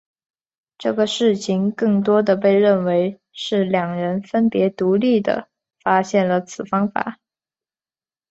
[0.79, 5.47] 这个事情更多地被认为是两人分别独立地
[5.79, 7.19] 发现了此方法。